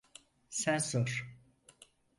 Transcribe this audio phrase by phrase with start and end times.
[0.49, 1.09] Sen sor.